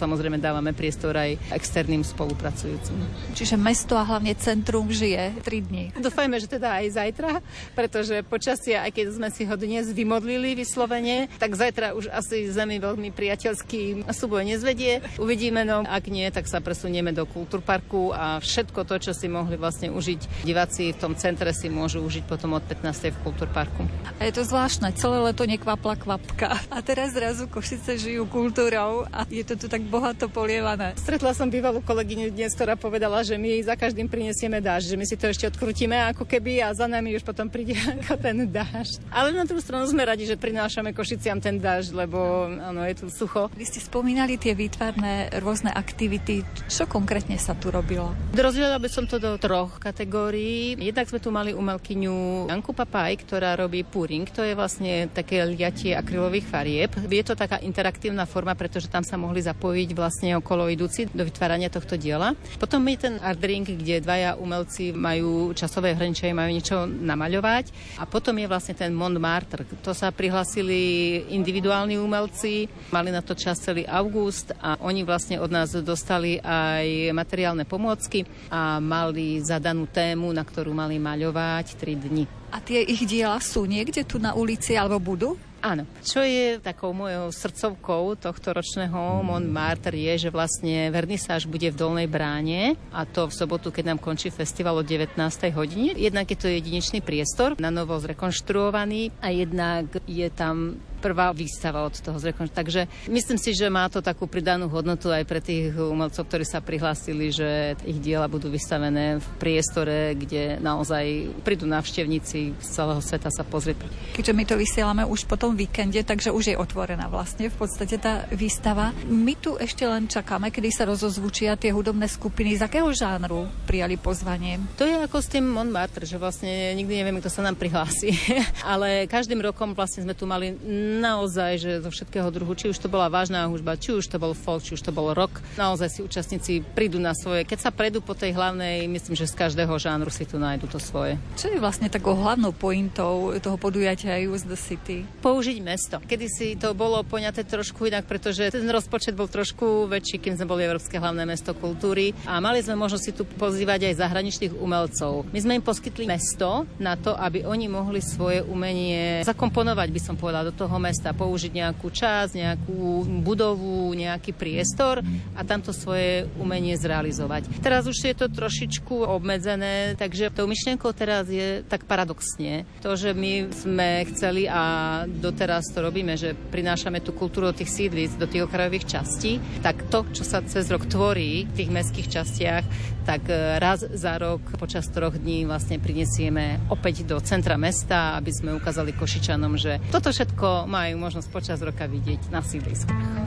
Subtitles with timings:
[0.00, 2.96] samozrejme dávame priestor aj externým spolupracujúcim.
[3.36, 5.84] Čiže mesto a hlavne centrum žije 3 dní.
[6.00, 7.32] Dúfajme, že teda aj zajtra,
[7.76, 12.80] pretože počasie, aj keď sme si ho dnes vymodlili vyslovene, tak zajtra už asi zemi
[12.80, 15.04] veľmi priateľský súboj nezvedie.
[15.20, 19.60] Uvidíme, no ak nie, tak sa presunieme do kultúrparku a všetko to, čo si mohli
[19.60, 23.12] vlastne užiť diváci v tom centre, si môžu užiť potom od 15.
[23.12, 23.82] v kultúrparku.
[24.16, 26.56] A je to zvláštne, celé leto nekvapla kvapka.
[26.70, 30.94] A teraz zrazu Košice žijú kultúrou a je to tu tak bohato polievané.
[30.94, 35.04] Stretla som bývalú kolegyňu dnes, ktorá povedala, že my za každým prinesieme dážď, že my
[35.04, 39.02] si to ešte odkrutíme ako keby a za nami už potom príde ako ten dážď.
[39.10, 43.06] Ale na druhú stranu sme radi, že prinášame Košiciam ten dážď, lebo áno, je tu
[43.10, 43.50] sucho.
[43.58, 46.46] Vy ste spomínali tie výtvarné rôzne aktivity.
[46.70, 48.14] Čo konkrétne sa tu robilo?
[48.30, 50.78] Rozdielala by som to do troch kategórií.
[50.78, 54.30] Jednak sme tu mali umelkyňu Janku Papaj, ktorá robí puring.
[54.30, 56.94] To je vlastne také liatie akrylových farieb.
[57.10, 61.72] Je to taká interaktívna forma, pretože tam sa mohli zapojiť vlastne okolo idúci do vytvárania
[61.72, 62.36] tohto diela.
[62.60, 67.96] Potom je ten art ring, kde dvaja umelci majú časové hraniče, majú niečo namaľovať.
[68.00, 69.64] A potom je vlastne ten Montmartre.
[69.80, 75.48] To sa prihlasili individuálni umelci, mali na to čas celý august a oni vlastne od
[75.48, 82.24] nás dostali aj materiálne pomôcky a mali zadanú tému, na ktorú mali maľovať 3 dni.
[82.50, 85.38] A tie ich diela sú niekde tu na ulici alebo budú?
[85.60, 85.84] Áno.
[86.00, 92.08] Čo je takou mojou srdcovkou tohto ročného Montmartre je, že vlastne vernisáž bude v Dolnej
[92.08, 95.20] bráne a to v sobotu, keď nám končí festival o 19.
[95.52, 95.92] hodine.
[96.00, 101.96] Jednak je to jedinečný priestor, na novo zrekonštruovaný a jednak je tam prvá výstava od
[101.96, 102.60] toho zrekonštruovaného.
[102.60, 106.60] Takže myslím si, že má to takú pridanú hodnotu aj pre tých umelcov, ktorí sa
[106.60, 113.32] prihlásili, že ich diela budú vystavené v priestore, kde naozaj prídu návštevníci z celého sveta
[113.32, 113.80] sa pozrieť.
[114.12, 117.96] Keďže my to vysielame už po tom víkende, takže už je otvorená vlastne v podstate
[117.96, 118.92] tá výstava.
[119.06, 122.58] My tu ešte len čakáme, kedy sa rozozvučia tie hudobné skupiny.
[122.58, 124.58] Z akého žánru prijali pozvanie?
[124.76, 128.10] To je ako s tým Montmartre, že vlastne nikdy nevieme, kto sa nám prihlási.
[128.72, 130.52] Ale každým rokom vlastne sme tu mali
[130.98, 134.34] naozaj, že zo všetkého druhu, či už to bola vážna hudba, či už to bol
[134.34, 137.46] folk, či už to bol rock, naozaj si účastníci prídu na svoje.
[137.46, 140.82] Keď sa prejdú po tej hlavnej, myslím, že z každého žánru si tu nájdu to
[140.82, 141.14] svoje.
[141.38, 145.06] Čo je vlastne takou hlavnou pointou toho podujatia Use the City?
[145.22, 146.02] Použiť mesto.
[146.02, 150.48] Kedy si to bolo poňaté trošku inak, pretože ten rozpočet bol trošku väčší, kým sme
[150.48, 155.28] boli Európske hlavné mesto kultúry a mali sme možnosť si tu pozývať aj zahraničných umelcov.
[155.28, 160.16] My sme im poskytli mesto na to, aby oni mohli svoje umenie zakomponovať, by som
[160.16, 165.04] povedala, do toho mesta, použiť nejakú časť, nejakú budovu, nejaký priestor
[165.36, 167.60] a tamto svoje umenie zrealizovať.
[167.60, 173.12] Teraz už je to trošičku obmedzené, takže tou myšlienkou teraz je tak paradoxne to, že
[173.12, 174.62] my sme chceli a
[175.04, 179.84] doteraz to robíme, že prinášame tú kultúru do tých sídlic, do tých okrajových častí, tak
[179.92, 182.64] to, čo sa cez rok tvorí v tých mestských častiach,
[183.04, 183.26] tak
[183.58, 188.94] raz za rok počas troch dní vlastne prinesieme opäť do centra mesta, aby sme ukázali
[188.94, 193.26] Košičanom, že toto všetko majú možnosť počas roka vidieť na sídliskách.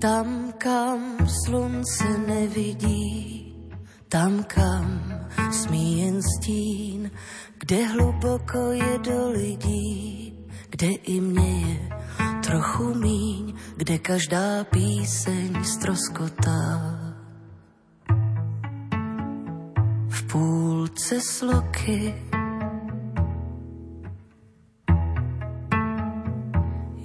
[0.00, 3.52] Tam, kam slunce nevidí,
[4.08, 5.02] tam, kam
[5.52, 7.10] smí jen stín,
[7.58, 10.32] kde hluboko je do lidí,
[10.70, 11.78] kde i mě je
[12.46, 16.96] trochu míň, kde každá píseň stroskotá.
[20.08, 22.29] V půlce sloky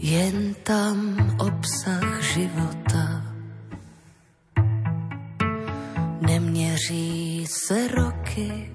[0.06, 3.26] jen tam obsah života.
[6.22, 8.74] Neměří se roky,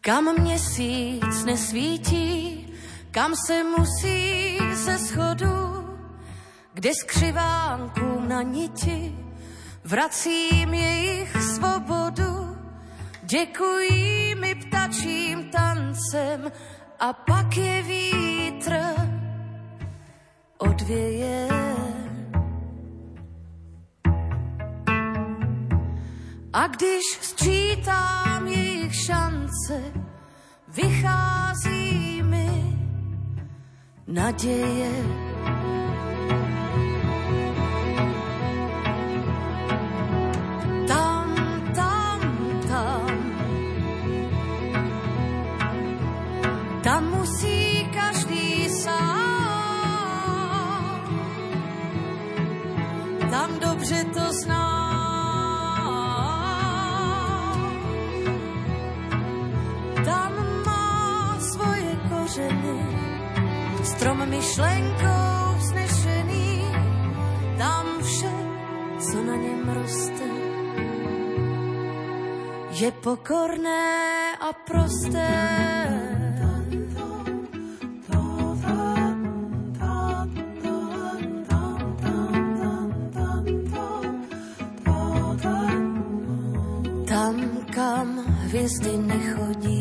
[0.00, 2.66] kam měsíc nesvítí,
[3.10, 5.88] kam se musí ze schodu,
[6.74, 9.16] kde skřivánkům na niti
[9.84, 12.31] vracím jejich svobodu.
[13.32, 16.52] Děkují mi ptačím tancem
[17.00, 18.76] a pak je vítr
[20.58, 21.48] odvěje.
[26.52, 29.82] A když sčítám jejich šance,
[30.68, 32.78] vychází mi
[34.06, 34.92] naděje.
[63.84, 66.48] Strom myšlenkou vznešený,
[67.58, 68.34] tam vše,
[68.98, 70.28] co na něm roste,
[72.80, 73.92] je pokorné
[74.40, 75.28] a prosté.
[87.08, 87.36] Tam,
[87.74, 89.71] kam hvězdy nechodí,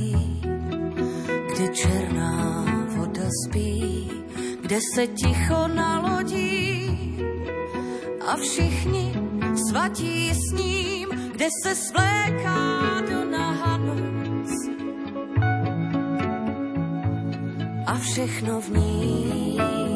[4.72, 6.98] kde se ticho nalodí
[8.28, 9.14] a všichni
[9.70, 12.80] svatí s ním, kde se svléká
[13.10, 14.50] do nahanoc
[17.86, 19.91] a všechno v ní.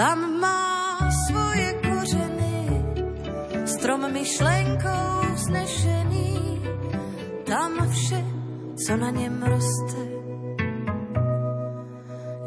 [0.00, 0.96] Tam má
[1.28, 2.56] svoje kořeny,
[3.68, 6.62] strom myšlenkou vznešený,
[7.44, 8.24] tam vše,
[8.86, 10.02] co na něm roste,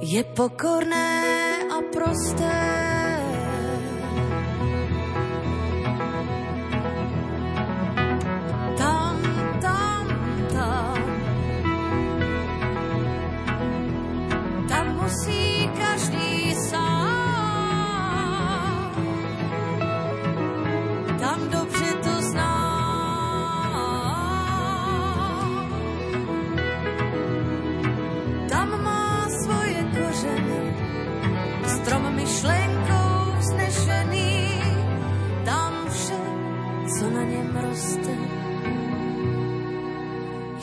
[0.02, 1.22] je pokorné
[1.70, 2.58] a prosté.
[8.78, 9.14] Tam,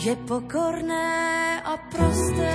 [0.00, 2.52] je pokorné a prosté.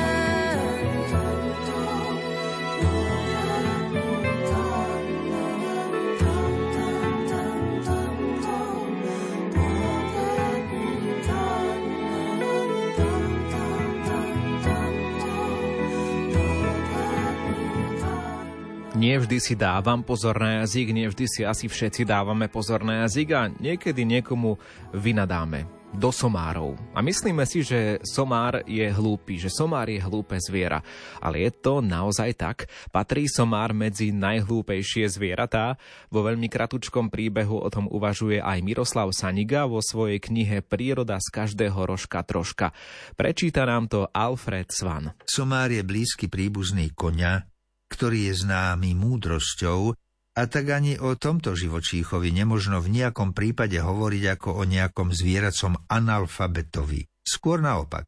[18.96, 23.06] Nie vždy si dávam pozor na jazyk, nie vždy si asi všetci dávame pozor na
[23.06, 24.58] jazyk a niekedy niekomu
[24.98, 26.74] vynadáme do somárov.
[26.96, 30.82] A myslíme si, že somár je hlúpy, že somár je hlúpe zviera.
[31.20, 32.58] Ale je to naozaj tak?
[32.90, 35.78] Patrí somár medzi najhlúpejšie zvieratá?
[36.10, 41.28] Vo veľmi kratučkom príbehu o tom uvažuje aj Miroslav Saniga vo svojej knihe Príroda z
[41.32, 42.72] každého rožka troška.
[43.14, 45.14] Prečíta nám to Alfred Svan.
[45.28, 47.48] Somár je blízky príbuzný koňa,
[47.92, 50.05] ktorý je známy múdrosťou
[50.36, 55.80] a tak ani o tomto živočíchovi nemožno v nejakom prípade hovoriť ako o nejakom zvieracom
[55.88, 57.08] analfabetovi.
[57.24, 58.06] Skôr naopak.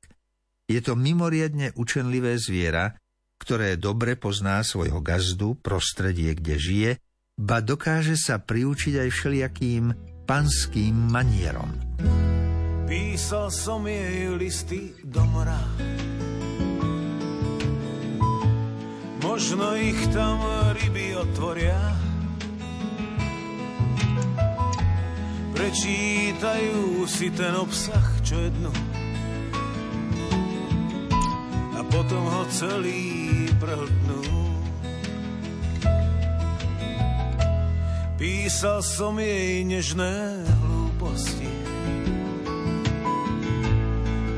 [0.67, 2.99] Je to mimoriadne učenlivé zviera,
[3.39, 6.91] ktoré dobre pozná svojho gazdu, prostredie, kde žije,
[7.39, 9.83] ba dokáže sa priučiť aj všelijakým
[10.27, 11.71] panským manierom.
[12.83, 15.59] Písal som jej listy do mora.
[19.23, 20.43] Možno ich tam
[20.75, 22.06] ryby otvoria.
[25.57, 28.53] Prečítajú si ten obsah, čo je.
[31.73, 34.21] A potom ho celý prehltnú.
[38.21, 41.49] Písal som jej nežné hlúposti.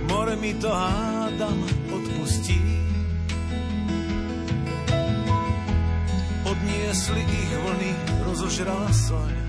[0.08, 1.60] More mi to hádam
[2.00, 2.64] odpustí.
[6.48, 7.92] Odniesli ich vlny,
[8.24, 9.49] rozožrala soň.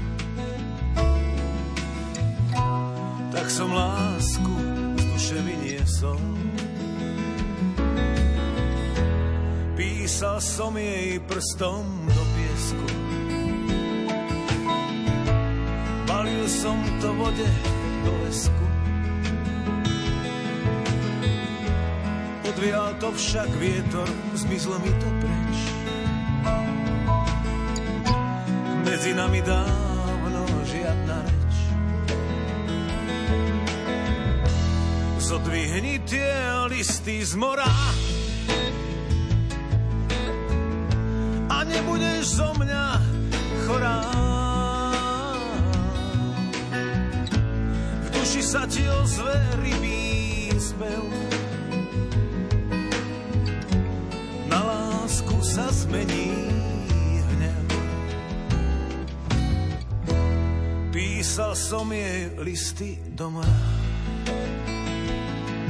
[3.40, 4.52] Tak som lásku
[5.00, 6.20] z duše vyniesol.
[9.72, 12.86] Písal som jej prstom do piesku.
[16.04, 17.48] Balil som to vode
[18.04, 18.66] do lesku.
[22.44, 25.58] Odvial to však vietor, zmizlo mi to preč.
[28.84, 31.39] Medzi nami dávno žiadna reč.
[35.30, 37.70] Zodvihni tie listy z mora
[41.46, 42.84] a nebudeš zo mňa
[43.62, 44.02] chorá.
[48.02, 49.30] V duši sa ti ozve
[49.62, 51.06] rybí spev.
[54.50, 56.34] Na lásku sa zmení
[57.22, 57.70] hnev.
[60.90, 63.79] Písal som jej listy do mora.